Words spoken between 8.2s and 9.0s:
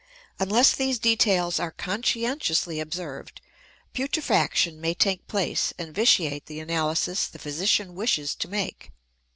to make.